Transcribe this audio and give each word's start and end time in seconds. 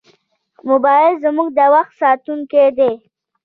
موبایل 0.69 1.13
زموږ 1.23 1.47
د 1.57 1.59
وخت 1.73 1.93
ساتونکی 2.01 2.67
دی. 2.77 2.91